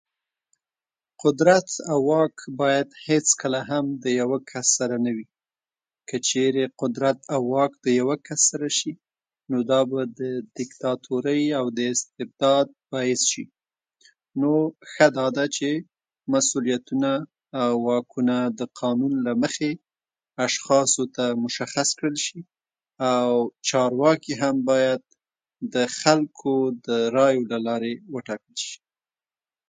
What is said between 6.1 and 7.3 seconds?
چېرې قدرت